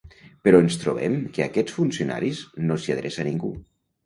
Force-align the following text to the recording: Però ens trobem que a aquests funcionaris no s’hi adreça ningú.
Però 0.47 0.61
ens 0.63 0.77
trobem 0.83 1.17
que 1.35 1.43
a 1.45 1.47
aquests 1.49 1.75
funcionaris 1.81 2.41
no 2.71 2.79
s’hi 2.81 2.97
adreça 2.97 3.29
ningú. 3.31 3.55